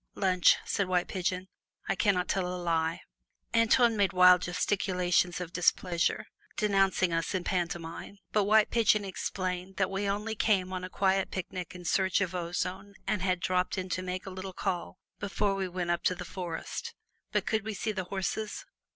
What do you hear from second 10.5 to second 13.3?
on a quiet picnic in search of ozone and